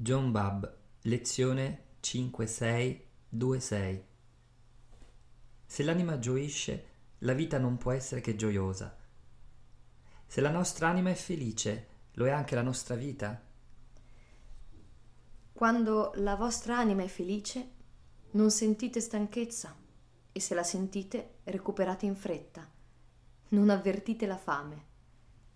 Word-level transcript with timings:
John 0.00 0.30
Babb, 0.30 0.64
lezione 1.02 1.96
5626. 1.98 4.04
Se 5.66 5.82
l'anima 5.82 6.20
gioisce, 6.20 6.84
la 7.18 7.32
vita 7.32 7.58
non 7.58 7.78
può 7.78 7.90
essere 7.90 8.20
che 8.20 8.36
gioiosa. 8.36 8.96
Se 10.24 10.40
la 10.40 10.50
nostra 10.50 10.86
anima 10.86 11.10
è 11.10 11.14
felice, 11.14 11.88
lo 12.12 12.26
è 12.26 12.30
anche 12.30 12.54
la 12.54 12.62
nostra 12.62 12.94
vita? 12.94 13.42
Quando 15.52 16.12
la 16.14 16.36
vostra 16.36 16.78
anima 16.78 17.02
è 17.02 17.08
felice, 17.08 17.70
non 18.30 18.52
sentite 18.52 19.00
stanchezza 19.00 19.74
e 20.30 20.38
se 20.38 20.54
la 20.54 20.62
sentite, 20.62 21.38
recuperate 21.42 22.06
in 22.06 22.14
fretta. 22.14 22.70
Non 23.48 23.68
avvertite 23.68 24.26
la 24.26 24.38
fame. 24.38 24.84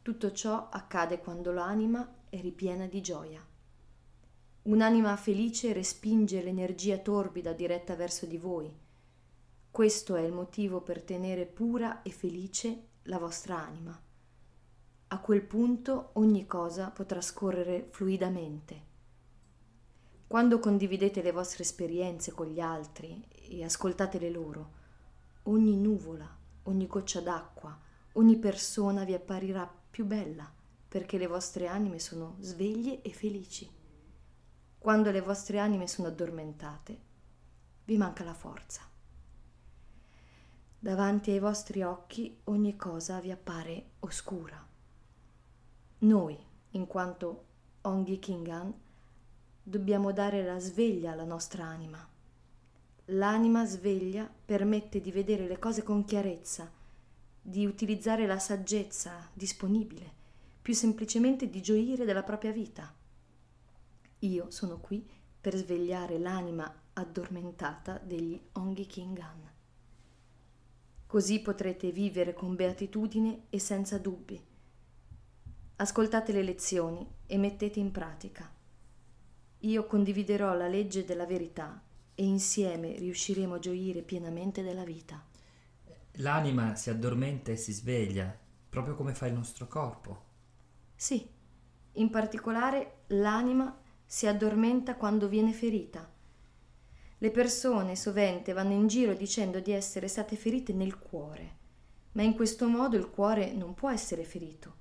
Tutto 0.00 0.32
ciò 0.32 0.70
accade 0.70 1.18
quando 1.18 1.52
l'anima 1.52 2.20
è 2.30 2.40
ripiena 2.40 2.86
di 2.86 3.02
gioia. 3.02 3.46
Un'anima 4.62 5.16
felice 5.16 5.72
respinge 5.72 6.42
l'energia 6.42 6.98
torbida 6.98 7.54
diretta 7.54 7.94
verso 7.94 8.26
di 8.26 8.36
voi. 8.36 8.70
Questo 9.70 10.16
è 10.16 10.20
il 10.20 10.32
motivo 10.32 10.82
per 10.82 11.02
tenere 11.02 11.46
pura 11.46 12.02
e 12.02 12.10
felice 12.10 12.88
la 13.04 13.18
vostra 13.18 13.56
anima. 13.56 13.98
A 15.08 15.18
quel 15.20 15.42
punto 15.42 16.10
ogni 16.14 16.46
cosa 16.46 16.90
potrà 16.90 17.22
scorrere 17.22 17.88
fluidamente. 17.90 18.88
Quando 20.26 20.58
condividete 20.58 21.22
le 21.22 21.32
vostre 21.32 21.62
esperienze 21.62 22.32
con 22.32 22.46
gli 22.46 22.60
altri 22.60 23.24
e 23.48 23.64
ascoltate 23.64 24.18
le 24.18 24.30
loro, 24.30 24.70
ogni 25.44 25.76
nuvola, 25.76 26.28
ogni 26.64 26.86
goccia 26.86 27.20
d'acqua, 27.20 27.76
ogni 28.12 28.36
persona 28.36 29.04
vi 29.04 29.14
apparirà 29.14 29.68
più 29.90 30.04
bella 30.04 30.52
perché 30.86 31.16
le 31.16 31.26
vostre 31.26 31.66
anime 31.66 31.98
sono 31.98 32.36
sveglie 32.40 33.00
e 33.00 33.10
felici. 33.10 33.79
Quando 34.80 35.10
le 35.10 35.20
vostre 35.20 35.58
anime 35.58 35.86
sono 35.86 36.08
addormentate, 36.08 36.98
vi 37.84 37.98
manca 37.98 38.24
la 38.24 38.32
forza. 38.32 38.80
Davanti 40.78 41.32
ai 41.32 41.38
vostri 41.38 41.82
occhi 41.82 42.40
ogni 42.44 42.76
cosa 42.76 43.20
vi 43.20 43.30
appare 43.30 43.90
oscura. 43.98 44.66
Noi, 45.98 46.34
in 46.70 46.86
quanto 46.86 47.44
Ongi 47.82 48.18
Kingan, 48.18 48.72
dobbiamo 49.62 50.12
dare 50.12 50.42
la 50.42 50.58
sveglia 50.58 51.12
alla 51.12 51.24
nostra 51.24 51.66
anima. 51.66 52.08
L'anima 53.04 53.66
sveglia 53.66 54.26
permette 54.46 55.02
di 55.02 55.12
vedere 55.12 55.46
le 55.46 55.58
cose 55.58 55.82
con 55.82 56.06
chiarezza, 56.06 56.72
di 57.42 57.66
utilizzare 57.66 58.26
la 58.26 58.38
saggezza 58.38 59.28
disponibile, 59.34 60.10
più 60.62 60.72
semplicemente 60.72 61.50
di 61.50 61.60
gioire 61.60 62.06
della 62.06 62.22
propria 62.22 62.52
vita. 62.52 62.94
Io 64.20 64.50
sono 64.50 64.78
qui 64.80 65.08
per 65.40 65.56
svegliare 65.56 66.18
l'anima 66.18 66.70
addormentata 66.92 67.96
degli 67.96 68.38
Ongi 68.52 68.84
Kingan. 68.84 69.50
Così 71.06 71.40
potrete 71.40 71.90
vivere 71.90 72.34
con 72.34 72.54
beatitudine 72.54 73.44
e 73.48 73.58
senza 73.58 73.96
dubbi. 73.96 74.38
Ascoltate 75.76 76.32
le 76.32 76.42
lezioni 76.42 77.06
e 77.24 77.38
mettete 77.38 77.80
in 77.80 77.90
pratica. 77.90 78.52
Io 79.60 79.86
condividerò 79.86 80.52
la 80.52 80.68
legge 80.68 81.06
della 81.06 81.24
verità 81.24 81.82
e 82.14 82.22
insieme 82.22 82.98
riusciremo 82.98 83.54
a 83.54 83.58
gioire 83.58 84.02
pienamente 84.02 84.62
della 84.62 84.84
vita. 84.84 85.24
L'anima 86.16 86.74
si 86.74 86.90
addormenta 86.90 87.52
e 87.52 87.56
si 87.56 87.72
sveglia, 87.72 88.38
proprio 88.68 88.94
come 88.94 89.14
fa 89.14 89.26
il 89.26 89.32
nostro 89.32 89.66
corpo. 89.66 90.24
Sì, 90.94 91.26
in 91.92 92.10
particolare 92.10 93.04
l'anima 93.08 93.79
si 94.12 94.26
addormenta 94.26 94.96
quando 94.96 95.28
viene 95.28 95.52
ferita. 95.52 96.10
Le 97.18 97.30
persone 97.30 97.94
sovente 97.94 98.52
vanno 98.52 98.72
in 98.72 98.88
giro 98.88 99.14
dicendo 99.14 99.60
di 99.60 99.70
essere 99.70 100.08
state 100.08 100.34
ferite 100.34 100.72
nel 100.72 100.98
cuore, 100.98 101.58
ma 102.12 102.22
in 102.22 102.34
questo 102.34 102.66
modo 102.66 102.96
il 102.96 103.08
cuore 103.08 103.52
non 103.52 103.72
può 103.72 103.88
essere 103.88 104.24
ferito. 104.24 104.74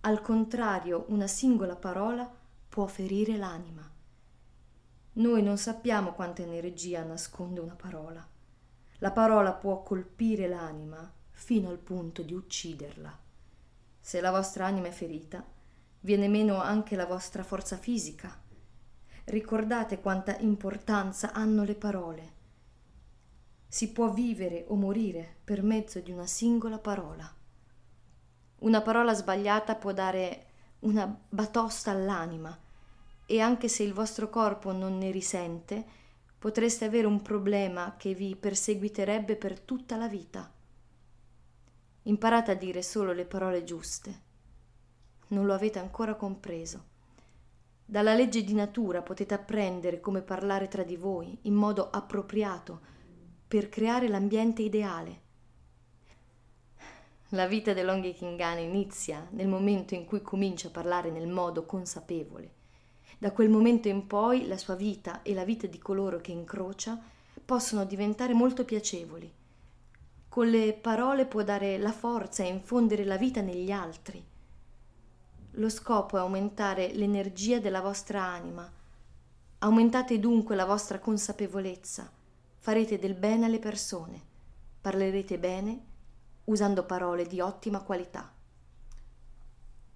Al 0.00 0.22
contrario, 0.22 1.04
una 1.08 1.26
singola 1.26 1.76
parola 1.76 2.26
può 2.66 2.86
ferire 2.86 3.36
l'anima. 3.36 3.86
Noi 5.12 5.42
non 5.42 5.58
sappiamo 5.58 6.14
quanta 6.14 6.40
energia 6.40 7.04
nasconde 7.04 7.60
una 7.60 7.74
parola. 7.74 8.26
La 9.00 9.10
parola 9.10 9.52
può 9.52 9.82
colpire 9.82 10.48
l'anima 10.48 11.12
fino 11.32 11.68
al 11.68 11.78
punto 11.78 12.22
di 12.22 12.32
ucciderla. 12.32 13.14
Se 14.00 14.22
la 14.22 14.30
vostra 14.30 14.64
anima 14.64 14.86
è 14.86 14.90
ferita, 14.90 15.44
viene 16.00 16.28
meno 16.28 16.62
anche 16.62 16.96
la 16.96 17.04
vostra 17.04 17.42
forza 17.42 17.76
fisica 17.76 18.40
Ricordate 19.26 20.00
quanta 20.00 20.36
importanza 20.40 21.32
hanno 21.32 21.64
le 21.64 21.74
parole. 21.74 22.32
Si 23.66 23.90
può 23.90 24.12
vivere 24.12 24.66
o 24.68 24.74
morire 24.74 25.36
per 25.42 25.62
mezzo 25.62 26.00
di 26.00 26.12
una 26.12 26.26
singola 26.26 26.78
parola. 26.78 27.34
Una 28.58 28.82
parola 28.82 29.14
sbagliata 29.14 29.76
può 29.76 29.92
dare 29.92 30.46
una 30.80 31.06
batosta 31.26 31.90
all'anima 31.90 32.56
e 33.24 33.40
anche 33.40 33.68
se 33.68 33.82
il 33.82 33.94
vostro 33.94 34.28
corpo 34.28 34.72
non 34.72 34.98
ne 34.98 35.10
risente, 35.10 35.84
potreste 36.38 36.84
avere 36.84 37.06
un 37.06 37.22
problema 37.22 37.94
che 37.96 38.12
vi 38.12 38.36
perseguiterebbe 38.36 39.36
per 39.36 39.58
tutta 39.58 39.96
la 39.96 40.06
vita. 40.06 40.52
Imparate 42.02 42.50
a 42.50 42.54
dire 42.54 42.82
solo 42.82 43.14
le 43.14 43.24
parole 43.24 43.64
giuste. 43.64 44.20
Non 45.28 45.46
lo 45.46 45.54
avete 45.54 45.78
ancora 45.78 46.14
compreso. 46.14 46.92
Dalla 47.86 48.14
legge 48.14 48.42
di 48.42 48.54
natura 48.54 49.02
potete 49.02 49.34
apprendere 49.34 50.00
come 50.00 50.22
parlare 50.22 50.68
tra 50.68 50.82
di 50.82 50.96
voi 50.96 51.38
in 51.42 51.54
modo 51.54 51.90
appropriato 51.90 52.80
per 53.46 53.68
creare 53.68 54.08
l'ambiente 54.08 54.62
ideale. 54.62 55.20
La 57.28 57.46
vita 57.46 57.72
dell'Onghi 57.74 58.14
Kingana 58.14 58.60
inizia 58.60 59.26
nel 59.32 59.48
momento 59.48 59.94
in 59.94 60.06
cui 60.06 60.22
comincia 60.22 60.68
a 60.68 60.70
parlare 60.70 61.10
nel 61.10 61.28
modo 61.28 61.66
consapevole. 61.66 62.52
Da 63.18 63.32
quel 63.32 63.50
momento 63.50 63.88
in 63.88 64.06
poi 64.06 64.46
la 64.46 64.56
sua 64.56 64.76
vita 64.76 65.22
e 65.22 65.34
la 65.34 65.44
vita 65.44 65.66
di 65.66 65.78
coloro 65.78 66.20
che 66.20 66.32
incrocia 66.32 66.98
possono 67.44 67.84
diventare 67.84 68.32
molto 68.32 68.64
piacevoli. 68.64 69.32
Con 70.28 70.48
le 70.48 70.72
parole 70.72 71.26
può 71.26 71.42
dare 71.42 71.76
la 71.78 71.92
forza 71.92 72.42
e 72.42 72.48
infondere 72.48 73.04
la 73.04 73.16
vita 73.16 73.40
negli 73.40 73.70
altri. 73.70 74.24
Lo 75.58 75.68
scopo 75.68 76.16
è 76.16 76.20
aumentare 76.20 76.92
l'energia 76.94 77.60
della 77.60 77.80
vostra 77.80 78.24
anima. 78.24 78.68
Aumentate 79.58 80.18
dunque 80.18 80.56
la 80.56 80.64
vostra 80.64 80.98
consapevolezza. 80.98 82.10
Farete 82.58 82.98
del 82.98 83.14
bene 83.14 83.44
alle 83.44 83.60
persone. 83.60 84.20
Parlerete 84.80 85.38
bene 85.38 85.84
usando 86.44 86.84
parole 86.84 87.26
di 87.26 87.40
ottima 87.40 87.82
qualità. 87.82 88.32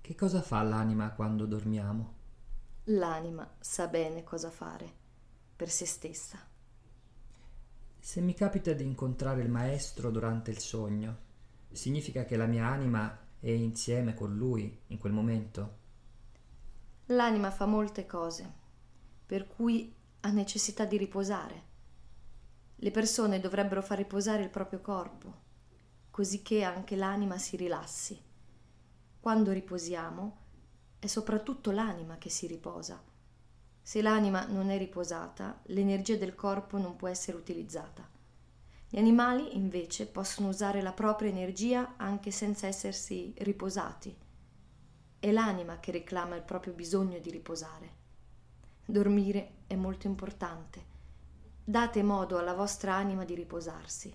Che 0.00 0.14
cosa 0.16 0.42
fa 0.42 0.60
l'anima 0.62 1.12
quando 1.12 1.46
dormiamo? 1.46 2.12
L'anima 2.88 3.48
sa 3.60 3.86
bene 3.86 4.24
cosa 4.24 4.50
fare 4.50 4.92
per 5.54 5.70
se 5.70 5.86
stessa. 5.86 6.38
Se 8.00 8.20
mi 8.20 8.34
capita 8.34 8.72
di 8.72 8.82
incontrare 8.82 9.40
il 9.40 9.48
maestro 9.48 10.10
durante 10.10 10.50
il 10.50 10.58
sogno, 10.58 11.16
significa 11.70 12.24
che 12.24 12.36
la 12.36 12.46
mia 12.46 12.66
anima 12.66 13.23
e 13.46 13.54
insieme 13.54 14.14
con 14.14 14.34
lui 14.34 14.80
in 14.86 14.96
quel 14.96 15.12
momento? 15.12 15.76
L'anima 17.08 17.50
fa 17.50 17.66
molte 17.66 18.06
cose, 18.06 18.50
per 19.26 19.46
cui 19.46 19.94
ha 20.20 20.30
necessità 20.30 20.86
di 20.86 20.96
riposare. 20.96 21.62
Le 22.76 22.90
persone 22.90 23.40
dovrebbero 23.40 23.82
far 23.82 23.98
riposare 23.98 24.42
il 24.42 24.48
proprio 24.48 24.80
corpo, 24.80 25.42
così 26.10 26.40
che 26.40 26.62
anche 26.62 26.96
l'anima 26.96 27.36
si 27.36 27.56
rilassi. 27.56 28.18
Quando 29.20 29.52
riposiamo, 29.52 30.36
è 30.98 31.06
soprattutto 31.06 31.70
l'anima 31.70 32.16
che 32.16 32.30
si 32.30 32.46
riposa. 32.46 32.98
Se 33.82 34.00
l'anima 34.00 34.46
non 34.46 34.70
è 34.70 34.78
riposata, 34.78 35.60
l'energia 35.64 36.16
del 36.16 36.34
corpo 36.34 36.78
non 36.78 36.96
può 36.96 37.08
essere 37.08 37.36
utilizzata. 37.36 38.08
Gli 38.94 38.98
animali 39.00 39.56
invece 39.56 40.06
possono 40.06 40.46
usare 40.46 40.80
la 40.80 40.92
propria 40.92 41.28
energia 41.28 41.94
anche 41.96 42.30
senza 42.30 42.68
essersi 42.68 43.34
riposati. 43.38 44.16
È 45.18 45.32
l'anima 45.32 45.80
che 45.80 45.90
reclama 45.90 46.36
il 46.36 46.42
proprio 46.42 46.74
bisogno 46.74 47.18
di 47.18 47.28
riposare. 47.28 47.90
Dormire 48.86 49.54
è 49.66 49.74
molto 49.74 50.06
importante. 50.06 50.84
Date 51.64 52.04
modo 52.04 52.38
alla 52.38 52.54
vostra 52.54 52.94
anima 52.94 53.24
di 53.24 53.34
riposarsi. 53.34 54.14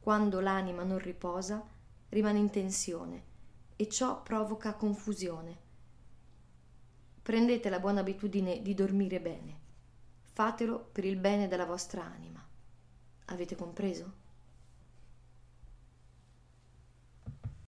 Quando 0.00 0.40
l'anima 0.40 0.82
non 0.82 0.98
riposa, 0.98 1.62
rimane 2.08 2.38
in 2.38 2.48
tensione 2.48 3.24
e 3.76 3.90
ciò 3.90 4.22
provoca 4.22 4.72
confusione. 4.72 5.58
Prendete 7.20 7.68
la 7.68 7.78
buona 7.78 8.00
abitudine 8.00 8.62
di 8.62 8.72
dormire 8.72 9.20
bene. 9.20 9.60
Fatelo 10.22 10.88
per 10.92 11.04
il 11.04 11.18
bene 11.18 11.46
della 11.46 11.66
vostra 11.66 12.02
anima. 12.02 12.42
Avete 13.28 13.56
compreso? 13.56 14.25